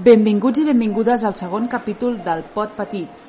Benvinguts 0.00 0.56
i 0.56 0.62
benvingudes 0.64 1.26
al 1.28 1.34
segon 1.36 1.66
capítol 1.68 2.14
del 2.24 2.40
Pot 2.54 2.70
Petit. 2.72 3.24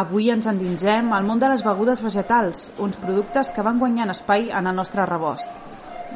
Avui 0.00 0.32
ens 0.34 0.48
endinsem 0.50 1.12
al 1.14 1.22
món 1.28 1.38
de 1.38 1.46
les 1.52 1.62
begudes 1.62 2.02
vegetals, 2.02 2.64
uns 2.82 2.98
productes 2.98 3.52
que 3.54 3.62
van 3.62 3.78
guanyant 3.78 4.10
espai 4.10 4.48
en 4.50 4.66
el 4.66 4.74
nostre 4.74 5.04
rebost. 5.06 5.60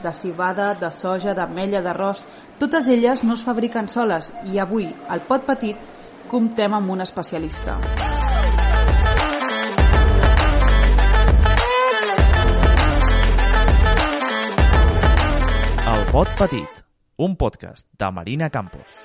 De 0.02 0.10
cibada, 0.10 0.72
de 0.80 0.90
soja, 0.90 1.36
d'ametlla, 1.38 1.84
d'arròs, 1.86 2.24
totes 2.58 2.90
elles 2.90 3.22
no 3.22 3.38
es 3.38 3.46
fabriquen 3.46 3.86
soles 3.86 4.32
i 4.50 4.58
avui, 4.58 4.90
al 5.06 5.22
Pot 5.30 5.46
Petit, 5.46 5.78
comptem 6.26 6.74
amb 6.74 6.90
un 6.90 7.06
especialista. 7.06 7.78
El 15.94 16.06
Pot 16.10 16.38
Petit, 16.42 16.86
un 17.22 17.36
podcast 17.36 17.86
de 17.94 18.10
Marina 18.10 18.50
Campos. 18.50 19.04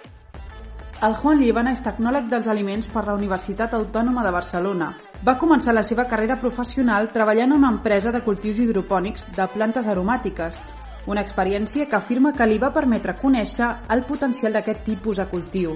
El 1.00 1.14
Juan 1.14 1.38
Líban 1.38 1.68
és 1.70 1.84
tecnòleg 1.86 2.26
dels 2.26 2.48
aliments 2.50 2.88
per 2.90 3.04
la 3.06 3.14
Universitat 3.14 3.76
Autònoma 3.78 4.24
de 4.26 4.32
Barcelona. 4.34 4.88
Va 5.22 5.36
començar 5.38 5.76
la 5.76 5.84
seva 5.86 6.08
carrera 6.10 6.40
professional 6.42 7.12
treballant 7.14 7.52
en 7.52 7.60
una 7.60 7.70
empresa 7.70 8.10
de 8.10 8.24
cultius 8.26 8.58
hidropònics 8.64 9.28
de 9.36 9.46
plantes 9.54 9.86
aromàtiques, 9.86 10.58
una 11.06 11.22
experiència 11.22 11.86
que 11.86 12.00
afirma 12.00 12.32
que 12.34 12.48
li 12.50 12.58
va 12.58 12.72
permetre 12.74 13.14
conèixer 13.22 13.68
el 13.94 14.02
potencial 14.10 14.58
d'aquest 14.58 14.82
tipus 14.88 15.22
de 15.22 15.28
cultiu. 15.30 15.76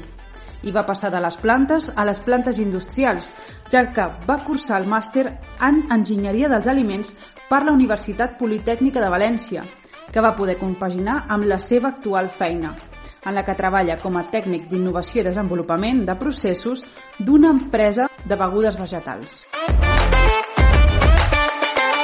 I 0.65 0.73
va 0.73 0.87
passar 0.87 1.11
de 1.13 1.21
les 1.21 1.37
plantes 1.37 1.91
a 1.93 2.05
les 2.09 2.21
plantes 2.25 2.57
industrials, 2.57 3.35
ja 3.69 3.83
que 3.93 4.07
va 4.25 4.39
cursar 4.41 4.79
el 4.81 4.89
màster 4.89 5.27
en 5.67 5.83
Enginyeria 5.93 6.49
dels 6.49 6.71
Aliments 6.73 7.13
per 7.45 7.61
la 7.61 7.77
Universitat 7.77 8.39
Politècnica 8.41 9.05
de 9.05 9.13
València, 9.13 9.61
que 10.09 10.25
va 10.25 10.33
poder 10.33 10.57
compaginar 10.57 11.27
amb 11.29 11.45
la 11.45 11.61
seva 11.61 11.93
actual 11.93 12.33
feina, 12.41 12.73
en 13.25 13.35
la 13.35 13.43
que 13.45 13.55
treballa 13.57 13.97
com 14.01 14.17
a 14.17 14.25
tècnic 14.33 14.67
d'innovació 14.69 15.21
i 15.21 15.25
desenvolupament 15.27 16.03
de 16.07 16.15
processos 16.17 16.83
d'una 17.19 17.51
empresa 17.53 18.07
de 18.25 18.37
begudes 18.37 18.77
vegetals. 18.79 19.43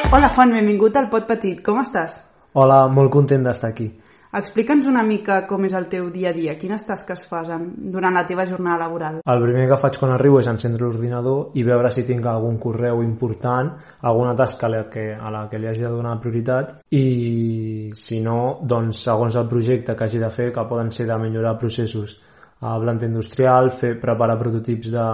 Hola 0.08 0.30
Juan, 0.36 0.54
benvingut 0.56 0.96
al 0.96 1.10
Pot 1.12 1.26
Petit, 1.28 1.60
com 1.64 1.82
estàs? 1.82 2.22
Hola, 2.54 2.86
molt 2.88 3.12
content 3.12 3.44
d'estar 3.44 3.74
aquí. 3.74 3.90
Explica'ns 4.38 4.86
una 4.86 5.02
mica 5.02 5.40
com 5.50 5.64
és 5.66 5.74
el 5.74 5.88
teu 5.90 6.12
dia 6.14 6.30
a 6.30 6.36
dia, 6.36 6.54
quines 6.60 6.84
tasques 6.86 7.24
fas 7.26 7.48
en, 7.50 7.64
durant 7.94 8.14
la 8.14 8.26
teva 8.30 8.46
jornada 8.46 8.84
laboral. 8.84 9.16
El 9.26 9.42
primer 9.42 9.64
que 9.72 9.80
faig 9.82 9.98
quan 9.98 10.14
arribo 10.14 10.38
és 10.44 10.50
encendre 10.52 10.84
l'ordinador 10.84 11.58
i 11.58 11.64
veure 11.66 11.90
si 11.94 12.04
tinc 12.06 12.28
algun 12.30 12.60
correu 12.62 13.02
important, 13.02 13.72
alguna 14.06 14.36
tasca 14.38 14.68
a 14.68 14.70
la 14.70 14.84
que, 14.94 15.08
a 15.18 15.32
la 15.34 15.48
que 15.50 15.58
li 15.58 15.70
hagi 15.72 15.82
de 15.82 15.90
donar 15.90 16.20
prioritat 16.22 16.76
i 16.94 17.90
si 17.98 18.22
no, 18.22 18.60
doncs 18.62 19.02
segons 19.08 19.40
el 19.42 19.50
projecte 19.50 19.96
que 19.98 20.06
hagi 20.06 20.22
de 20.22 20.30
fer, 20.30 20.52
que 20.54 20.68
poden 20.70 20.94
ser 20.94 21.08
de 21.10 21.18
millorar 21.24 21.58
processos 21.58 22.20
a 22.62 22.78
planta 22.82 23.10
industrial, 23.10 23.72
fer, 23.74 23.96
preparar 24.02 24.38
prototips 24.38 24.94
de, 24.94 25.08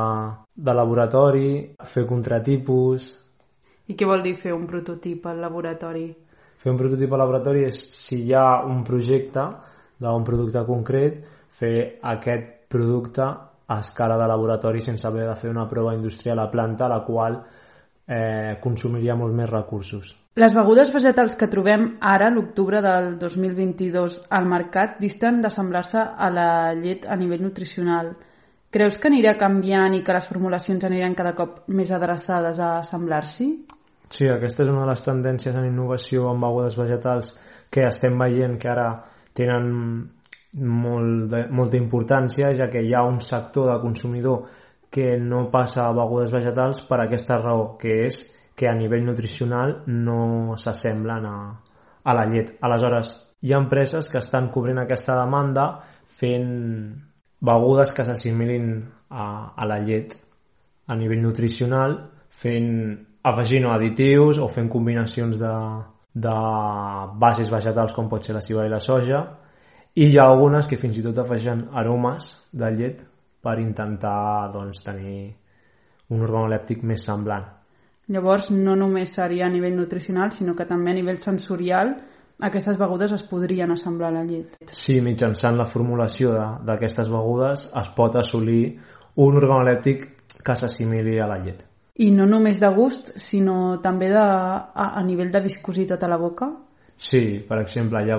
de 0.55 0.75
laboratori, 0.75 1.47
fer 1.95 2.05
contratipus... 2.09 3.13
I 3.87 3.97
què 3.99 4.07
vol 4.07 4.21
dir 4.23 4.37
fer 4.39 4.53
un 4.55 4.67
prototip 4.67 5.25
al 5.27 5.41
laboratori? 5.43 6.05
Fer 6.63 6.71
un 6.71 6.79
prototip 6.79 7.11
al 7.11 7.19
laboratori 7.19 7.65
és 7.67 7.75
si 7.91 8.21
hi 8.23 8.33
ha 8.39 8.63
un 8.63 8.85
projecte 8.87 9.43
d'un 9.99 10.23
producte 10.23 10.63
concret, 10.63 11.17
fer 11.51 11.99
aquest 12.13 12.69
producte 12.71 13.25
a 13.25 13.79
escala 13.83 14.15
de 14.17 14.27
laboratori 14.31 14.79
sense 14.81 15.05
haver 15.07 15.27
de 15.27 15.35
fer 15.35 15.51
una 15.51 15.67
prova 15.67 15.93
industrial 15.93 16.39
a 16.39 16.49
planta, 16.51 16.87
la 16.87 17.01
qual 17.03 17.35
eh, 18.07 18.57
consumiria 18.63 19.15
molts 19.19 19.35
més 19.35 19.49
recursos. 19.49 20.15
Les 20.39 20.55
begudes 20.55 20.89
vegetals 20.95 21.35
que 21.37 21.51
trobem 21.51 21.83
ara, 21.99 22.31
l'octubre 22.31 22.79
del 22.81 23.17
2022, 23.19 24.23
al 24.33 24.47
mercat, 24.49 24.95
disten 25.03 25.43
d'assemblar-se 25.43 25.99
a 25.99 26.31
la 26.33 26.49
llet 26.79 27.05
a 27.05 27.19
nivell 27.19 27.43
nutricional. 27.43 28.15
Creus 28.73 28.97
que 28.97 29.11
anirà 29.11 29.35
canviant 29.37 29.93
i 29.93 30.01
que 30.01 30.15
les 30.15 30.25
formulacions 30.25 30.87
aniran 30.87 31.13
cada 31.13 31.35
cop 31.37 31.67
més 31.67 31.91
adreçades 31.93 32.57
a 32.57 32.77
assemblar-s'hi? 32.79 33.51
Sí, 34.13 34.27
aquesta 34.29 34.61
és 34.61 34.69
una 34.69 34.83
de 34.83 34.91
les 34.91 35.01
tendències 35.01 35.55
en 35.57 35.65
innovació 35.65 36.27
en 36.29 36.41
begudes 36.43 36.75
vegetals 36.77 37.31
que 37.73 37.87
estem 37.87 38.19
veient 38.21 38.59
que 38.61 38.69
ara 38.69 38.89
tenen 39.33 39.71
molt 40.61 41.31
de, 41.31 41.39
molta 41.49 41.79
importància, 41.79 42.51
ja 42.53 42.67
que 42.69 42.83
hi 42.85 42.91
ha 42.93 43.01
un 43.09 43.17
sector 43.25 43.71
de 43.71 43.79
consumidor 43.81 44.43
que 44.93 45.15
no 45.17 45.47
passa 45.49 45.87
a 45.87 45.95
begudes 45.97 46.29
vegetals 46.29 46.83
per 46.85 46.99
aquesta 47.01 47.39
raó, 47.41 47.71
que 47.81 48.03
és 48.05 48.19
que 48.53 48.67
a 48.69 48.75
nivell 48.77 49.07
nutricional 49.07 49.79
no 49.89 50.59
s'assemblen 50.61 51.25
a, 51.25 51.37
a 52.05 52.13
la 52.13 52.25
llet. 52.29 52.51
Aleshores, 52.61 53.15
hi 53.41 53.55
ha 53.55 53.61
empreses 53.63 54.11
que 54.11 54.21
estan 54.21 54.51
cobrint 54.53 54.83
aquesta 54.83 55.15
demanda 55.17 55.65
fent 56.19 56.53
begudes 57.41 57.95
que 57.97 58.05
s'assimilin 58.05 58.69
a, 59.09 59.25
a 59.57 59.65
la 59.65 59.79
llet 59.81 60.13
a 60.85 60.99
nivell 60.99 61.25
nutricional, 61.25 61.97
fent 62.29 62.69
afegint 63.23 63.67
additius 63.71 64.39
o 64.43 64.49
fent 64.51 64.69
combinacions 64.69 65.39
de, 65.39 65.53
de 66.13 66.35
bases 67.19 67.49
vegetals 67.51 67.95
com 67.95 68.09
pot 68.11 68.23
ser 68.25 68.35
la 68.35 68.43
cibada 68.43 68.67
i 68.67 68.73
la 68.73 68.81
soja 68.83 69.23
i 69.95 70.09
hi 70.09 70.17
ha 70.17 70.27
algunes 70.27 70.67
que 70.67 70.79
fins 70.81 70.97
i 70.97 71.03
tot 71.05 71.19
afegeixen 71.21 71.67
aromes 71.79 72.29
de 72.51 72.71
llet 72.75 73.03
per 73.43 73.59
intentar 73.59 74.51
doncs, 74.53 74.81
tenir 74.83 75.33
un 76.13 76.23
organolèptic 76.23 76.83
més 76.87 77.03
semblant. 77.05 77.45
Llavors, 78.13 78.49
no 78.51 78.75
només 78.75 79.13
seria 79.15 79.45
a 79.47 79.51
nivell 79.51 79.75
nutricional, 79.77 80.31
sinó 80.35 80.55
que 80.55 80.67
també 80.67 80.91
a 80.91 80.97
nivell 80.97 81.19
sensorial 81.23 81.93
aquestes 82.43 82.79
begudes 82.79 83.13
es 83.15 83.23
podrien 83.23 83.71
assemblar 83.71 84.09
a 84.11 84.17
la 84.17 84.23
llet. 84.27 84.57
Sí, 84.73 84.99
mitjançant 85.01 85.55
la 85.59 85.67
formulació 85.69 86.33
d'aquestes 86.67 87.11
begudes 87.13 87.69
es 87.79 87.91
pot 87.95 88.17
assolir 88.19 88.63
un 89.23 89.37
organolèptic 89.39 90.09
que 90.43 90.55
s'assimili 90.57 91.19
a 91.21 91.29
la 91.29 91.39
llet. 91.43 91.63
I 92.01 92.09
no 92.09 92.25
només 92.25 92.57
de 92.57 92.69
gust, 92.73 93.11
sinó 93.21 93.77
també 93.81 94.07
de, 94.09 94.21
a, 94.21 94.85
a 94.97 95.01
nivell 95.05 95.29
de 95.29 95.43
viscositat 95.45 96.01
a 96.01 96.09
la 96.09 96.17
boca? 96.17 96.47
Sí, 96.97 97.43
per 97.45 97.59
exemple, 97.61 97.99
hi 98.05 98.09
ha, 98.13 98.17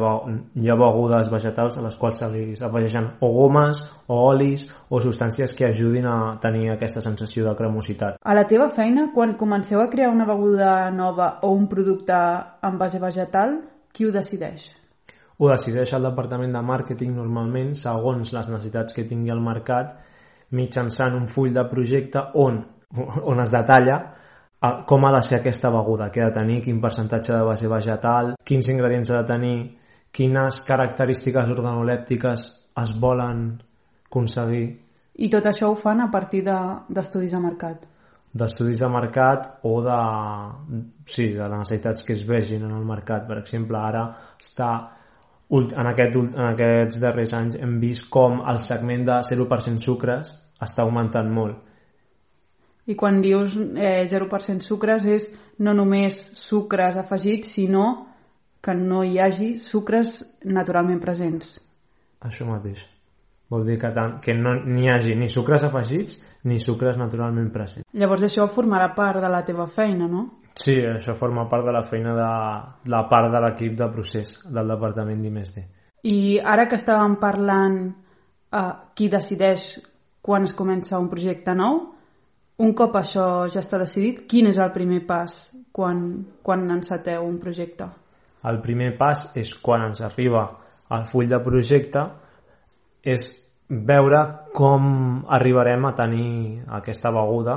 hi 0.60 0.70
ha 0.70 0.76
begudes 0.78 1.30
vegetals 1.30 1.78
a 1.78 1.82
les 1.82 1.96
quals 1.98 2.20
se 2.20 2.28
li 2.30 2.42
afegeixen 2.54 3.08
o 3.22 3.30
gomes, 3.34 3.80
o 4.06 4.18
olis, 4.28 4.66
o 4.90 5.00
substàncies 5.02 5.54
que 5.58 5.66
ajudin 5.68 6.06
a 6.10 6.16
tenir 6.42 6.70
aquesta 6.70 7.02
sensació 7.02 7.48
de 7.48 7.54
cremositat. 7.58 8.18
A 8.22 8.34
la 8.38 8.46
teva 8.50 8.68
feina, 8.70 9.08
quan 9.14 9.34
comenceu 9.40 9.82
a 9.82 9.88
crear 9.91 10.12
una 10.12 10.26
beguda 10.28 10.91
nova 10.94 11.38
o 11.42 11.50
un 11.54 11.66
producte 11.70 12.14
en 12.14 12.78
base 12.78 13.02
vegetal, 13.02 13.58
qui 13.94 14.06
ho 14.06 14.14
decideix? 14.14 14.72
Ho 15.38 15.50
decideix 15.50 15.94
el 15.96 16.06
departament 16.10 16.54
de 16.54 16.62
màrqueting 16.62 17.14
normalment 17.14 17.74
segons 17.78 18.30
les 18.34 18.50
necessitats 18.50 18.94
que 18.94 19.06
tingui 19.08 19.34
el 19.34 19.42
mercat 19.42 19.96
mitjançant 20.54 21.16
un 21.18 21.26
full 21.26 21.54
de 21.54 21.64
projecte 21.70 22.22
on, 22.38 22.60
on 22.97 23.41
es 23.43 23.50
detalla 23.53 23.99
com 24.87 25.05
ha 25.05 25.12
de 25.12 25.22
ser 25.22 25.41
aquesta 25.41 25.71
beguda, 25.71 26.10
què 26.12 26.22
ha 26.22 26.31
de 26.31 26.38
tenir, 26.38 26.60
quin 26.65 26.81
percentatge 26.81 27.34
de 27.34 27.43
base 27.44 27.69
vegetal, 27.69 28.34
quins 28.44 28.69
ingredients 28.72 29.10
ha 29.10 29.22
de 29.22 29.28
tenir, 29.28 29.59
quines 30.15 30.60
característiques 30.65 31.50
organolèptiques 31.53 32.47
es 32.83 32.94
volen 33.00 33.44
aconseguir. 34.06 34.66
I 35.15 35.28
tot 35.31 35.47
això 35.50 35.69
ho 35.71 35.77
fan 35.78 36.00
a 36.00 36.10
partir 36.10 36.43
d'estudis 36.47 37.34
de, 37.34 37.37
de 37.37 37.43
mercat? 37.43 37.84
D'estudis 38.34 38.81
de 38.81 38.88
mercat 38.91 39.50
o 39.69 39.77
de, 39.84 39.99
sí, 41.06 41.28
de 41.34 41.44
les 41.44 41.59
necessitats 41.60 42.06
que 42.06 42.16
es 42.16 42.25
vegin 42.27 42.65
en 42.66 42.72
el 42.75 42.87
mercat. 42.88 43.28
Per 43.28 43.38
exemple, 43.43 43.78
ara 43.78 44.09
està 44.41 44.71
en, 45.50 45.87
aquest, 45.87 46.16
en 46.16 46.49
aquests 46.49 46.99
darrers 47.03 47.37
anys 47.37 47.60
hem 47.60 47.77
vist 47.83 48.09
com 48.10 48.41
el 48.50 48.62
segment 48.65 49.04
de 49.06 49.21
0% 49.28 49.83
sucres 49.83 50.33
està 50.65 50.83
augmentant 50.83 51.28
molt 51.31 51.73
i 52.87 52.97
quan 52.97 53.21
dius 53.25 53.56
eh, 53.56 54.05
0% 54.11 54.65
sucres 54.65 55.06
és 55.09 55.31
no 55.65 55.72
només 55.77 56.19
sucres 56.37 56.98
afegits, 57.01 57.54
sinó 57.57 57.86
que 58.65 58.75
no 58.75 59.03
hi 59.04 59.19
hagi 59.21 59.54
sucres 59.60 60.19
naturalment 60.45 61.01
presents. 61.01 61.59
Això 62.25 62.47
mateix. 62.48 62.84
Vol 63.53 63.66
dir 63.69 63.77
que, 63.78 63.91
tant, 63.92 64.16
que 64.25 64.33
no 64.34 64.54
n'hi 64.65 64.89
hagi 64.89 65.15
ni 65.21 65.28
sucres 65.28 65.66
afegits 65.66 66.16
ni 66.48 66.57
sucres 66.60 66.97
naturalment 66.98 67.51
presents. 67.53 67.86
Llavors 67.92 68.25
això 68.25 68.48
formarà 68.48 68.89
part 68.97 69.21
de 69.21 69.30
la 69.30 69.45
teva 69.45 69.69
feina, 69.69 70.09
no? 70.09 70.25
Sí, 70.57 70.75
això 70.87 71.13
forma 71.19 71.48
part 71.51 71.66
de 71.66 71.72
la 71.75 71.83
feina 71.84 72.15
de 72.16 72.28
la 72.91 73.03
part 73.10 73.33
de 73.33 73.41
l'equip 73.42 73.75
de 73.78 73.89
procés 73.92 74.37
del 74.47 74.71
departament 74.71 75.21
d'I+D. 75.22 75.65
I 76.09 76.16
ara 76.41 76.69
que 76.69 76.78
estàvem 76.78 77.19
parlant 77.21 77.78
eh, 77.91 78.71
qui 78.95 79.10
decideix 79.13 79.66
quan 80.25 80.48
es 80.48 80.54
comença 80.57 81.01
un 81.01 81.10
projecte 81.13 81.53
nou, 81.59 81.93
un 82.62 82.72
cop 82.74 82.97
això 82.97 83.47
ja 83.51 83.62
està 83.62 83.78
decidit, 83.80 84.24
quin 84.30 84.47
és 84.51 84.59
el 84.62 84.71
primer 84.74 85.03
pas 85.06 85.34
quan, 85.74 86.04
quan 86.42 86.68
enceteu 86.71 87.24
un 87.27 87.39
projecte? 87.42 87.89
El 88.45 88.60
primer 88.62 88.92
pas 88.98 89.30
és 89.41 89.54
quan 89.59 89.89
ens 89.89 90.04
arriba 90.04 90.45
el 90.95 91.06
full 91.09 91.30
de 91.30 91.41
projecte 91.42 92.04
és 93.03 93.30
veure 93.68 94.21
com 94.54 95.24
arribarem 95.33 95.86
a 95.89 95.95
tenir 95.97 96.62
aquesta 96.78 97.10
beguda 97.10 97.56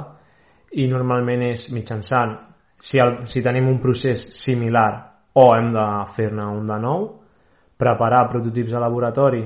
i 0.80 0.88
normalment 0.88 1.44
és 1.52 1.68
mitjançant 1.76 2.34
si, 2.80 2.98
el, 3.00 3.26
si 3.28 3.44
tenim 3.44 3.68
un 3.68 3.80
procés 3.84 4.24
similar 4.40 4.90
o 5.38 5.52
hem 5.56 5.74
de 5.76 5.86
fer-ne 6.16 6.48
un 6.56 6.66
de 6.66 6.80
nou 6.82 7.08
preparar 7.78 8.28
prototips 8.32 8.74
de 8.74 8.82
laboratori 8.82 9.44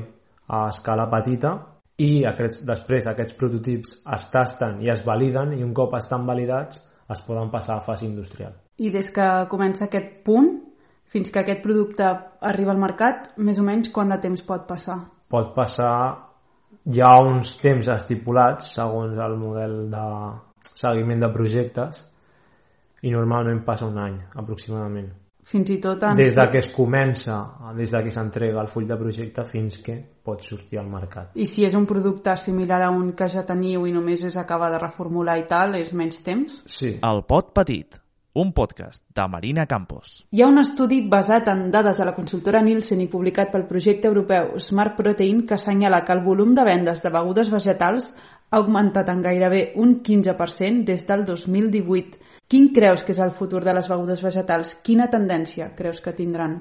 a 0.48 0.68
escala 0.70 1.10
petita 1.12 1.56
i 2.00 2.24
aquests, 2.26 2.64
després 2.66 3.08
aquests 3.08 3.36
prototips 3.38 3.98
es 4.16 4.26
tasten 4.32 4.82
i 4.82 4.90
es 4.94 5.04
validen 5.06 5.54
i 5.58 5.64
un 5.66 5.74
cop 5.78 5.94
estan 5.98 6.26
validats 6.26 6.82
es 7.12 7.22
poden 7.26 7.52
passar 7.52 7.78
a 7.78 7.86
fase 7.86 8.06
industrial. 8.08 8.54
I 8.80 8.90
des 8.90 9.12
que 9.12 9.28
comença 9.52 9.86
aquest 9.86 10.22
punt 10.26 10.52
fins 11.12 11.32
que 11.32 11.42
aquest 11.42 11.62
producte 11.62 12.08
arriba 12.48 12.72
al 12.72 12.80
mercat, 12.80 13.34
més 13.38 13.60
o 13.60 13.66
menys 13.68 13.92
quant 13.92 14.14
de 14.14 14.20
temps 14.24 14.44
pot 14.48 14.64
passar? 14.68 14.98
Pot 15.32 15.52
passar 15.56 15.92
hi 16.90 17.02
ha 17.04 17.12
uns 17.22 17.56
temps 17.62 17.92
estipulats 17.94 18.72
segons 18.78 19.20
el 19.20 19.36
model 19.38 19.76
de 19.92 20.06
seguiment 20.72 21.20
de 21.22 21.30
projectes 21.34 22.06
i 23.04 23.12
normalment 23.14 23.66
passa 23.68 23.90
un 23.90 24.00
any 24.02 24.18
aproximadament 24.40 25.12
fins 25.44 25.72
i 25.74 25.80
tot 25.82 26.04
en... 26.04 26.16
des 26.18 26.36
de 26.36 26.48
que 26.52 26.62
es 26.62 26.70
comença 26.74 27.40
des 27.78 27.92
de 27.92 28.04
que 28.04 28.12
s'entrega 28.14 28.62
el 28.62 28.70
full 28.70 28.86
de 28.90 28.98
projecte 29.00 29.46
fins 29.46 29.80
que 29.82 29.98
pot 30.24 30.44
sortir 30.46 30.80
al 30.80 30.90
mercat 30.92 31.36
i 31.36 31.48
si 31.50 31.66
és 31.66 31.76
un 31.78 31.88
producte 31.90 32.36
similar 32.38 32.84
a 32.86 32.92
un 32.92 33.14
que 33.18 33.30
ja 33.30 33.46
teniu 33.48 33.88
i 33.88 33.96
només 33.96 34.24
es 34.28 34.38
acaba 34.38 34.70
de 34.72 34.80
reformular 34.80 35.40
i 35.40 35.48
tal, 35.50 35.76
és 35.80 35.94
menys 35.94 36.22
temps? 36.24 36.64
Sí. 36.66 36.98
El 37.02 37.26
pot 37.28 37.54
petit 37.56 38.02
un 38.34 38.54
podcast 38.54 39.04
de 39.14 39.28
Marina 39.28 39.66
Campos. 39.68 40.26
Hi 40.32 40.42
ha 40.42 40.48
un 40.48 40.62
estudi 40.62 41.02
basat 41.12 41.50
en 41.52 41.66
dades 41.72 41.98
de 42.00 42.06
la 42.08 42.14
consultora 42.16 42.62
Nielsen 42.64 43.02
i 43.04 43.10
publicat 43.12 43.52
pel 43.52 43.68
projecte 43.68 44.08
europeu 44.08 44.54
Smart 44.60 44.96
Protein 44.96 45.44
que 45.48 45.58
assenyala 45.58 46.04
que 46.06 46.16
el 46.16 46.24
volum 46.24 46.54
de 46.56 46.64
vendes 46.64 47.04
de 47.04 47.12
begudes 47.12 47.52
vegetals 47.52 48.14
ha 48.52 48.60
augmentat 48.60 49.10
en 49.12 49.22
gairebé 49.24 49.62
un 49.76 49.98
15% 50.04 50.86
des 50.88 51.06
del 51.08 51.26
2018. 51.26 52.31
Quin 52.52 52.68
creus 52.76 53.06
que 53.08 53.14
és 53.16 53.20
el 53.24 53.32
futur 53.32 53.62
de 53.64 53.72
les 53.72 53.86
begudes 53.88 54.20
vegetals? 54.26 54.74
Quina 54.84 55.06
tendència 55.12 55.70
creus 55.78 56.02
que 56.04 56.12
tindran? 56.12 56.58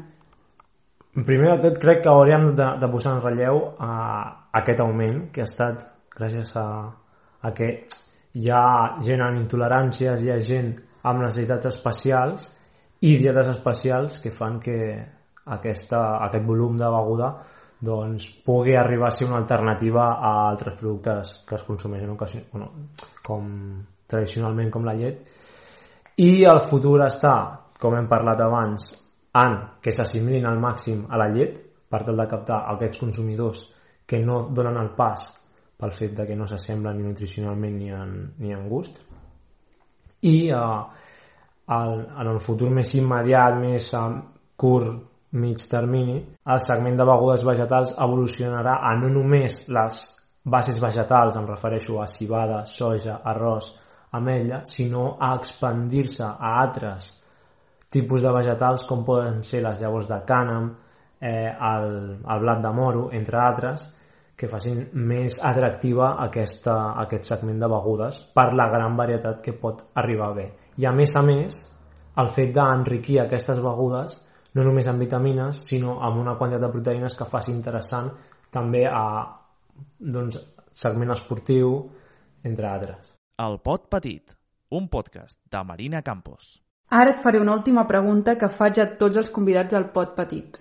Primer 1.26 1.56
de 1.56 1.64
tot 1.64 1.80
crec 1.82 2.04
que 2.04 2.12
hauríem 2.12 2.52
de, 2.54 2.68
de 2.78 2.88
posar 2.92 3.16
en 3.16 3.24
relleu 3.24 3.58
a, 3.82 3.88
aquest 4.60 4.84
augment 4.84 5.24
que 5.34 5.42
ha 5.42 5.48
estat 5.48 5.82
gràcies 6.14 6.52
a, 6.60 6.66
a 7.42 7.50
que 7.56 7.72
hi 8.38 8.52
ha 8.54 8.62
gent 9.02 9.24
amb 9.24 9.40
intoleràncies, 9.40 10.22
hi 10.22 10.30
ha 10.30 10.38
gent 10.46 10.70
amb 11.10 11.24
necessitats 11.24 11.72
especials 11.72 12.46
i 13.02 13.16
dietes 13.18 13.50
especials 13.50 14.20
que 14.22 14.30
fan 14.30 14.62
que 14.62 14.78
aquesta, 15.58 16.04
aquest 16.28 16.46
volum 16.46 16.78
de 16.78 16.94
beguda 16.94 17.32
doncs, 17.82 18.28
pugui 18.46 18.78
arribar 18.78 19.08
a 19.08 19.18
ser 19.18 19.26
una 19.26 19.42
alternativa 19.42 20.06
a 20.22 20.36
altres 20.52 20.78
productes 20.78 21.38
que 21.48 21.58
es 21.58 21.66
consumeixen 21.66 22.14
ocasió, 22.14 22.46
bueno, 22.52 22.70
com 23.26 23.50
tradicionalment 24.06 24.70
com 24.70 24.86
la 24.86 24.94
llet 24.94 25.39
i 26.18 26.44
el 26.44 26.60
futur 26.60 26.98
està, 27.06 27.34
com 27.80 27.94
hem 27.96 28.08
parlat 28.08 28.40
abans, 28.44 28.90
en 29.40 29.56
que 29.82 29.92
s'assimilin 29.94 30.46
al 30.46 30.58
màxim 30.60 31.04
a 31.08 31.18
la 31.20 31.28
llet 31.30 31.60
per 31.90 32.02
tal 32.06 32.18
de 32.18 32.26
captar 32.30 32.64
aquests 32.72 32.98
consumidors 32.98 33.62
que 34.06 34.18
no 34.18 34.48
donen 34.50 34.78
el 34.80 34.90
pas 34.98 35.28
pel 35.80 35.92
fet 35.96 36.16
de 36.18 36.26
que 36.26 36.36
no 36.36 36.46
s'assemblen 36.46 36.98
ni 36.98 37.06
nutricionalment 37.08 37.76
ni 37.78 37.90
en, 37.94 38.10
ni 38.38 38.52
en 38.52 38.66
gust. 38.68 38.98
I 40.26 40.50
eh, 40.50 40.80
el, 41.76 41.94
en 42.20 42.32
el 42.34 42.40
futur 42.42 42.68
més 42.74 42.92
immediat, 42.98 43.56
més 43.62 43.88
a 43.94 44.04
curt, 44.60 44.98
mig 45.40 45.62
termini, 45.70 46.18
el 46.52 46.60
segment 46.60 46.96
de 46.98 47.06
begudes 47.06 47.44
vegetals 47.46 47.94
evolucionarà 47.96 48.80
a 48.82 48.96
no 48.98 49.08
només 49.14 49.62
les 49.70 50.00
bases 50.42 50.80
vegetals, 50.82 51.36
em 51.38 51.46
refereixo 51.46 52.00
a 52.02 52.08
cibada, 52.10 52.64
soja, 52.66 53.20
arròs, 53.32 53.70
ametlla, 54.16 54.64
sinó 54.66 55.16
a 55.20 55.34
expandir-se 55.36 56.24
a 56.24 56.54
altres 56.60 57.14
tipus 57.90 58.22
de 58.22 58.30
vegetals 58.32 58.84
com 58.86 59.04
poden 59.04 59.42
ser 59.44 59.64
les 59.64 59.80
llavors 59.82 60.08
de 60.08 60.20
cànem, 60.26 60.68
eh, 61.20 61.50
el, 61.50 61.88
el 62.22 62.44
blat 62.44 62.62
de 62.62 62.70
moro, 62.74 63.08
entre 63.12 63.40
altres, 63.42 63.88
que 64.40 64.48
facin 64.48 64.86
més 64.94 65.36
atractiva 65.44 66.14
aquesta, 66.24 66.76
aquest 67.02 67.28
segment 67.28 67.58
de 67.60 67.68
begudes 67.68 68.22
per 68.34 68.46
la 68.56 68.70
gran 68.72 68.96
varietat 68.96 69.42
que 69.44 69.52
pot 69.52 69.90
arribar 70.00 70.30
bé. 70.38 70.46
I 70.80 70.86
a 70.88 70.94
més 70.96 71.16
a 71.18 71.22
més, 71.26 71.60
el 72.22 72.30
fet 72.32 72.54
d'enriquir 72.56 73.20
aquestes 73.20 73.60
begudes 73.60 74.16
no 74.56 74.64
només 74.66 74.88
amb 74.90 75.02
vitamines, 75.02 75.60
sinó 75.68 75.98
amb 76.06 76.22
una 76.22 76.38
quantitat 76.38 76.64
de 76.64 76.72
proteïnes 76.72 77.14
que 77.18 77.28
faci 77.28 77.52
interessant 77.52 78.10
també 78.50 78.86
a 78.88 79.04
doncs, 80.00 80.40
segment 80.70 81.12
esportiu, 81.14 81.76
entre 82.46 82.66
altres. 82.70 83.09
El 83.40 83.60
pot 83.64 83.86
petit, 83.88 84.34
un 84.76 84.88
podcast 84.92 85.40
de 85.50 85.64
Marina 85.64 86.02
Campos. 86.02 86.58
Ara 86.90 87.14
et 87.14 87.22
faré 87.24 87.40
una 87.40 87.54
última 87.54 87.86
pregunta 87.88 88.36
que 88.36 88.50
faig 88.52 88.80
a 88.82 88.90
tots 89.00 89.16
els 89.16 89.30
convidats 89.30 89.74
al 89.74 89.90
pot 89.94 90.16
petit. 90.16 90.58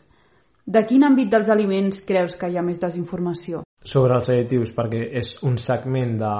De 0.66 0.86
quin 0.86 1.04
àmbit 1.04 1.32
dels 1.34 1.50
aliments 1.50 2.00
creus 2.06 2.38
que 2.40 2.48
hi 2.48 2.56
ha 2.58 2.64
més 2.64 2.80
desinformació? 2.80 3.64
sobre 3.84 4.16
els 4.16 4.30
additius 4.30 4.74
perquè 4.76 5.06
és 5.20 5.36
un 5.48 5.58
segment 5.58 6.18
de, 6.20 6.34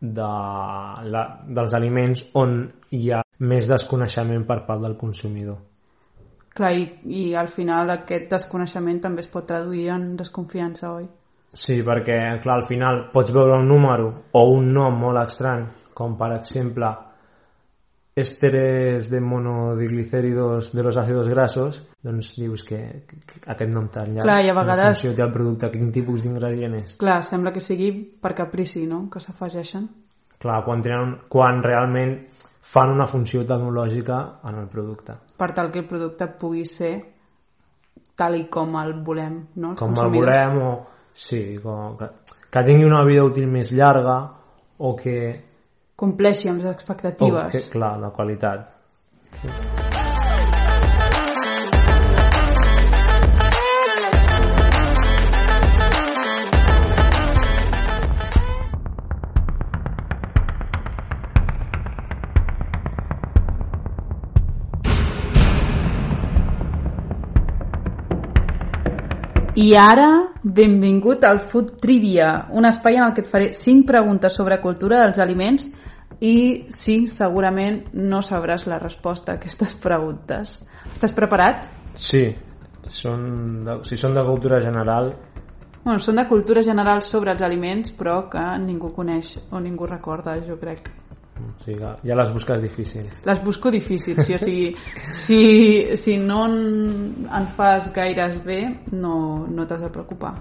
de 0.00 0.30
la, 1.14 1.24
dels 1.46 1.74
aliments 1.78 2.24
on 2.40 2.56
hi 2.96 3.10
ha 3.14 3.22
més 3.46 3.68
desconeixement 3.70 4.44
per 4.48 4.64
part 4.66 4.82
del 4.82 4.96
consumidor. 4.98 5.60
Clar, 6.50 6.72
i, 6.74 6.84
i 7.06 7.22
al 7.38 7.48
final 7.48 7.92
aquest 7.94 8.26
desconeixement 8.32 8.98
també 9.00 9.22
es 9.22 9.30
pot 9.30 9.46
traduir 9.46 9.86
en 9.94 10.10
desconfiança, 10.18 10.90
oi? 10.98 11.06
Sí, 11.52 11.80
perquè 11.82 12.16
clar, 12.42 12.60
al 12.60 12.66
final 12.68 13.06
pots 13.12 13.32
veure 13.34 13.58
un 13.58 13.68
número 13.68 14.10
o 14.38 14.42
un 14.54 14.70
nom 14.72 14.98
molt 15.02 15.18
estrany, 15.24 15.64
com 15.94 16.16
per 16.18 16.34
exemple 16.36 16.90
ésteres 18.20 19.08
de 19.10 19.20
monodiglicéridos 19.20 20.72
de 20.72 20.82
los 20.82 20.96
ácidos 20.96 21.28
grasos, 21.28 21.86
doncs 22.02 22.34
dius 22.36 22.64
que, 22.66 23.06
que 23.06 23.40
aquest 23.46 23.72
nom 23.72 23.88
tan 23.88 24.12
llarg 24.14 24.26
Clar, 24.26 24.40
i 24.44 24.50
a 24.50 24.54
vegades... 24.54 24.84
en 24.84 24.94
funció 24.94 25.14
del 25.16 25.32
producte, 25.32 25.70
quin 25.72 25.92
tipus 25.94 26.24
d'ingredient 26.26 26.76
és. 26.82 26.96
Clar, 27.00 27.20
sembla 27.26 27.52
que 27.54 27.62
sigui 27.64 27.92
per 28.20 28.34
caprici, 28.38 28.84
no?, 28.90 29.06
que 29.10 29.22
s'afegeixen. 29.22 29.88
Clar, 30.40 30.60
quan, 30.66 30.82
tenen, 30.84 31.16
quan 31.32 31.62
realment 31.64 32.18
fan 32.70 32.92
una 32.92 33.06
funció 33.10 33.42
tecnològica 33.46 34.20
en 34.48 34.60
el 34.62 34.68
producte. 34.70 35.16
Per 35.40 35.50
tal 35.56 35.70
que 35.72 35.82
el 35.82 35.88
producte 35.88 36.28
pugui 36.40 36.64
ser 36.68 36.94
tal 38.20 38.36
i 38.36 38.46
com 38.52 38.76
el 38.80 38.94
volem, 39.04 39.36
no? 39.56 39.74
Els 39.74 39.80
com 39.80 39.94
el 39.94 40.02
consumidors. 40.02 40.26
volem 40.28 40.62
o... 40.66 40.72
Sí, 41.14 41.58
com, 41.62 41.96
que, 41.98 42.10
que 42.50 42.64
tingui 42.66 42.88
una 42.88 43.04
vida 43.04 43.24
útil 43.24 43.48
més 43.50 43.72
llarga 43.72 44.18
o 44.78 44.94
que 44.96 45.16
Compleixi 46.00 46.48
amb 46.48 46.62
les 46.62 46.70
expectatives. 46.72 47.52
que, 47.52 47.66
clar, 47.74 47.98
la 48.00 48.08
qualitat. 48.16 48.72
I 69.58 69.72
ara, 69.74 70.08
benvingut 70.42 71.24
al 71.26 71.40
Food 71.42 71.72
Trivia, 71.82 72.46
un 72.54 72.66
espai 72.68 73.00
en 73.00 73.08
el 73.08 73.14
que 73.14 73.24
et 73.24 73.30
faré 73.30 73.48
5 73.56 73.86
preguntes 73.86 74.36
sobre 74.36 74.60
cultura 74.62 75.00
dels 75.02 75.18
aliments 75.18 75.66
i 76.20 76.66
sí, 76.70 77.06
segurament 77.10 77.80
no 77.96 78.20
sabràs 78.22 78.68
la 78.70 78.78
resposta 78.78 79.32
a 79.32 79.40
aquestes 79.40 79.74
preguntes. 79.82 80.60
Estàs 80.92 81.16
preparat? 81.16 81.66
Sí, 81.98 82.28
són 82.86 83.26
de, 83.66 83.80
si 83.88 83.98
són 83.98 84.14
de 84.14 84.24
cultura 84.28 84.62
general, 84.62 85.14
Bueno, 85.80 85.96
són 86.04 86.18
de 86.20 86.26
cultura 86.28 86.60
general 86.60 87.00
sobre 87.00 87.32
els 87.32 87.40
aliments, 87.40 87.88
però 87.96 88.26
que 88.28 88.42
ningú 88.60 88.90
coneix 88.92 89.38
o 89.50 89.60
ningú 89.64 89.86
recorda, 89.88 90.34
jo 90.44 90.58
crec. 90.60 90.90
O 91.48 91.64
sigui, 91.64 91.90
ja 92.06 92.20
les 92.20 92.32
busques 92.34 92.62
difícils. 92.62 93.24
Les 93.26 93.42
busco 93.44 93.70
difícils, 93.70 94.24
sí, 94.26 94.34
o 94.34 94.38
sigui, 94.38 94.70
si, 95.24 95.42
si 95.96 96.16
no 96.18 96.46
en, 96.46 97.28
en 97.28 97.50
fas 97.56 97.90
gaires 97.94 98.42
bé, 98.44 98.62
no, 98.92 99.46
no 99.48 99.66
t'has 99.66 99.84
de 99.86 99.92
preocupar. 99.92 100.34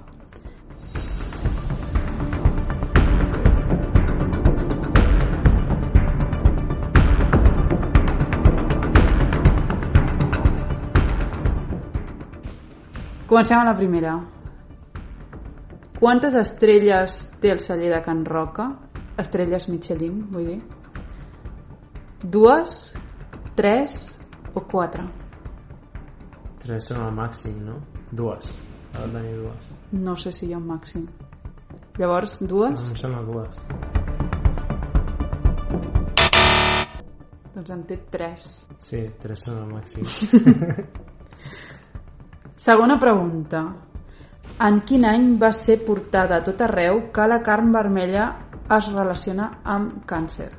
Comencem 13.29 13.59
amb 13.59 13.69
la 13.69 13.75
primera. 13.77 14.15
Quantes 15.99 16.33
estrelles 16.33 17.19
té 17.43 17.51
el 17.53 17.59
celler 17.61 17.91
de 17.93 18.01
Can 18.01 18.23
Roca? 18.25 18.65
Estrelles 19.21 19.69
Michelin, 19.69 20.23
vull 20.33 20.47
dir. 20.47 20.59
Dues, 22.21 22.97
tres 23.55 24.19
o 24.51 24.59
quatre? 24.67 25.05
Tres 26.59 26.89
són 26.91 27.05
el 27.05 27.13
màxim, 27.15 27.61
no? 27.63 27.77
Dues. 28.11 28.49
Ha 28.91 29.05
de 29.05 29.13
tenir 29.13 29.37
dues. 29.37 29.69
No 29.95 30.17
sé 30.19 30.33
si 30.35 30.49
hi 30.49 30.51
ha 30.51 30.57
un 30.59 30.65
màxim. 30.67 31.05
Llavors, 31.95 32.41
dues? 32.43 32.89
Em 32.91 32.99
sembla 32.99 33.23
dues. 33.23 33.55
Doncs 37.55 37.71
en 37.77 37.87
té 37.87 38.01
tres. 38.11 38.51
Sí, 38.83 39.05
tres 39.23 39.47
són 39.47 39.63
el 39.63 39.71
màxim. 39.71 40.03
Segona 42.67 42.99
pregunta. 42.99 43.63
En 44.59 44.83
quin 44.83 45.07
any 45.07 45.37
va 45.39 45.53
ser 45.55 45.79
portada 45.87 46.41
a 46.41 46.43
tot 46.43 46.67
arreu 46.67 47.05
que 47.15 47.31
la 47.31 47.39
carn 47.39 47.71
vermella 47.71 48.33
es 48.75 48.91
relaciona 48.91 49.53
amb 49.63 50.03
càncer? 50.03 50.51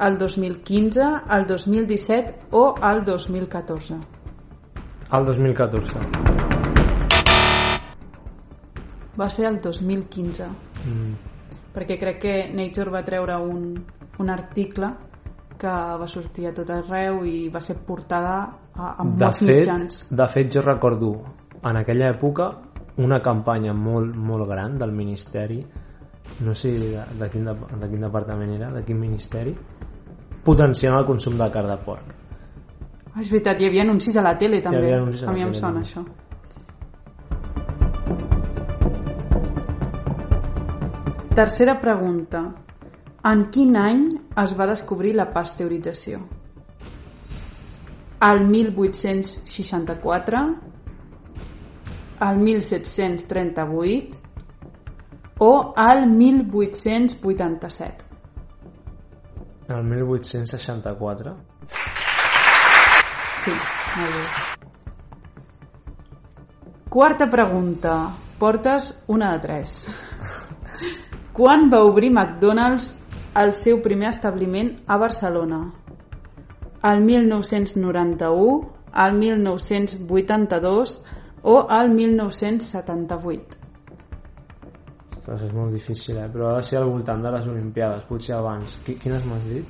El 0.00 0.16
2015, 0.16 1.00
el 1.36 1.46
2017 1.46 2.34
o 2.52 2.74
el 2.82 3.04
2014? 3.04 3.94
El 5.12 5.24
2014. 5.24 5.98
Va 9.20 9.28
ser 9.28 9.46
el 9.46 9.60
2015, 9.60 10.46
Mm. 10.86 11.12
perquè 11.74 11.98
crec 12.00 12.18
que 12.22 12.34
Nature 12.54 12.90
va 12.90 13.02
treure 13.04 13.36
un, 13.36 13.84
un 14.18 14.30
article 14.30 14.88
que 15.60 15.68
va 15.68 16.06
sortir 16.08 16.46
a 16.48 16.54
tot 16.56 16.70
arreu 16.70 17.18
i 17.28 17.50
va 17.52 17.60
ser 17.60 17.76
portada 17.84 18.38
a, 18.74 18.94
a 18.96 19.04
De 19.04 19.24
molts 19.26 19.38
fet, 19.40 19.48
mitjans. 19.58 19.98
de 20.10 20.26
fet, 20.26 20.48
jo 20.54 20.62
recordo 20.62 21.10
en 21.62 21.76
aquella 21.76 22.08
època 22.14 22.48
una 22.96 23.20
campanya 23.20 23.74
molt, 23.74 24.16
molt 24.16 24.48
gran 24.48 24.78
del 24.78 24.92
Ministeri, 24.92 25.60
no 26.40 26.54
sé 26.54 26.72
de, 26.78 27.04
de, 27.18 27.28
quin, 27.30 27.44
de, 27.44 27.54
de 27.54 27.90
quin 27.90 28.06
departament 28.06 28.54
era, 28.56 28.70
de 28.72 28.84
quin 28.86 28.98
ministeri, 29.00 29.54
potenciant 30.44 30.96
el 30.96 31.06
consum 31.08 31.36
de 31.36 31.50
carn 31.52 31.68
de 31.68 31.78
porc. 31.84 32.16
Ah, 33.10 33.20
és 33.20 33.28
veritat, 33.28 33.60
hi 33.60 33.66
havia 33.68 33.82
anuncis 33.84 34.16
a 34.16 34.22
la 34.24 34.36
tele 34.38 34.60
també. 34.62 34.84
havia 34.84 35.00
anuncis 35.02 35.24
a 35.24 35.30
a 35.30 35.34
mi 35.34 35.42
em 35.44 35.54
sona 35.54 35.82
això. 35.84 36.04
Tercera 41.34 41.78
pregunta. 41.80 42.44
En 43.30 43.44
quin 43.52 43.76
any 43.76 44.06
es 44.42 44.54
va 44.56 44.66
descobrir 44.70 45.12
la 45.14 45.26
pasteurització? 45.34 46.20
El 48.24 48.46
1864, 48.48 50.40
el 52.28 52.40
1738 52.44 54.19
o 55.42 55.74
el 55.76 56.06
1887? 56.06 58.04
El 59.68 59.84
1864. 59.84 61.36
Sí, 63.40 63.52
molt 63.96 64.14
bé. 64.14 64.24
Quarta 66.90 67.26
pregunta. 67.30 68.12
Portes 68.38 69.04
una 69.06 69.32
de 69.32 69.38
tres. 69.38 69.94
Quan 71.32 71.70
va 71.72 71.84
obrir 71.84 72.10
McDonald's 72.10 72.98
el 73.40 73.52
seu 73.56 73.80
primer 73.80 74.10
establiment 74.10 74.74
a 74.86 74.98
Barcelona? 74.98 75.72
El 76.82 77.00
1991, 77.04 78.72
el 79.06 79.14
1982 79.14 81.04
o 81.42 81.66
el 81.70 81.90
1978? 81.94 83.59
Ostres, 85.20 85.42
és 85.44 85.52
molt 85.52 85.74
difícil, 85.76 86.16
eh? 86.16 86.28
Però 86.32 86.46
ha 86.48 86.56
de 86.56 86.62
ser 86.64 86.78
al 86.80 86.88
voltant 86.88 87.20
de 87.20 87.30
les 87.34 87.46
Olimpiades, 87.50 88.06
potser 88.08 88.34
abans. 88.38 88.78
Qui- 88.86 88.96
Quines 89.02 89.24
m'has 89.28 89.44
dit? 89.44 89.64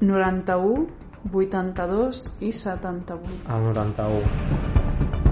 91, 0.00 0.88
82 1.32 2.24
i 2.40 2.50
78. 2.52 3.38
El 3.54 3.62
91. 3.68 5.28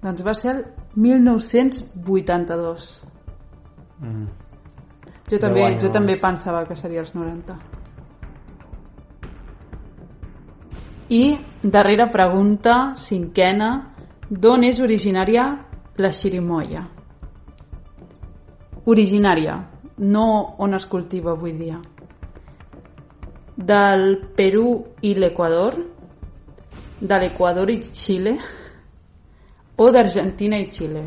Doncs 0.00 0.22
va 0.24 0.32
ser 0.34 0.54
el 0.54 0.64
1982. 0.96 2.86
Mm. 4.00 4.26
Jo 5.30 5.38
també, 5.38 5.62
anys 5.66 5.84
jo 5.84 5.90
també 5.92 6.14
abans. 6.16 6.22
pensava 6.22 6.64
que 6.66 6.74
seria 6.74 7.00
els 7.00 7.12
90. 7.14 7.58
I 11.10 11.38
darrera 11.62 12.08
pregunta, 12.10 12.94
cinquena, 12.96 13.89
d'on 14.30 14.62
és 14.62 14.78
originària 14.78 15.44
la 15.98 16.10
xirimoia? 16.14 16.84
Originària, 18.86 19.56
no 20.06 20.26
on 20.58 20.74
es 20.78 20.86
cultiva 20.86 21.34
avui 21.34 21.52
dia. 21.58 21.80
Del 23.56 24.30
Perú 24.36 24.78
i 25.02 25.14
l'Equador, 25.18 25.76
de 27.00 27.20
l'Equador 27.20 27.70
i 27.74 27.80
Xile, 27.82 28.38
o 29.76 29.90
d'Argentina 29.90 30.58
i 30.62 30.70
Xile? 30.70 31.06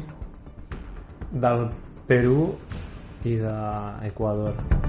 Del 1.32 1.70
Perú 2.08 2.52
i 3.24 3.40
d'Equador. 3.40 4.83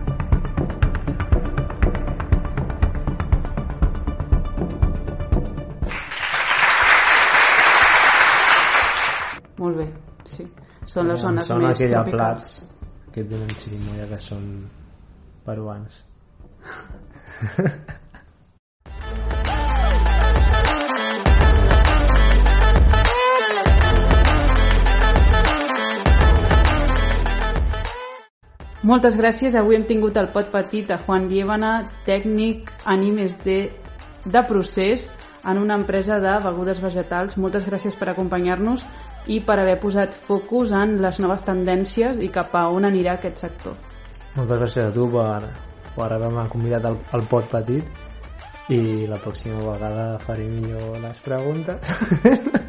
Molt 9.58 9.76
bé, 9.78 9.87
sí. 10.26 10.46
Són 10.90 11.08
les 11.08 11.20
zones 11.23 11.46
Són 11.49 11.62
més 11.62 11.78
aquella 11.78 12.02
tropicals. 12.02 12.49
plats 12.61 13.12
que 13.14 13.25
tenen 13.30 13.54
xirimoia 13.61 14.08
que 14.11 14.18
són 14.20 14.49
peruans. 15.46 16.02
Moltes 28.84 29.16
gràcies. 29.16 29.54
Avui 29.56 29.78
hem 29.78 29.87
tingut 29.88 30.18
el 30.20 30.28
pot 30.34 30.50
petit 30.52 30.90
a 30.92 30.99
Juan 31.06 31.30
Liébana, 31.30 31.70
tècnic 32.04 32.68
animes 32.84 33.38
de, 33.44 33.70
de 34.28 34.42
procés 34.44 35.06
en 35.44 35.61
una 35.62 35.78
empresa 35.80 36.18
de 36.20 36.34
begudes 36.44 36.82
vegetals. 36.84 37.38
Moltes 37.40 37.64
gràcies 37.64 37.96
per 37.96 38.11
acompanyar-nos 38.12 38.84
i 39.26 39.40
per 39.40 39.59
haver 39.61 39.76
posat 39.81 40.16
focus 40.26 40.75
en 40.76 40.99
les 41.02 41.21
noves 41.23 41.45
tendències 41.47 42.21
i 42.21 42.31
cap 42.33 42.54
a 42.57 42.66
on 42.73 42.88
anirà 42.88 43.16
aquest 43.19 43.45
sector. 43.47 43.78
Moltes 44.35 44.61
gràcies 44.61 44.90
a 44.90 44.95
tu 44.95 45.07
per, 45.12 45.40
per 45.95 46.11
haver-me 46.11 46.49
convidat 46.52 46.90
al, 46.90 46.99
al 47.14 47.25
pot 47.31 47.49
petit 47.52 48.04
i 48.75 49.07
la 49.09 49.21
pròxima 49.21 49.61
vegada 49.64 50.14
faré 50.25 50.49
millor 50.49 51.00
les 51.04 51.25
preguntes. 51.25 52.61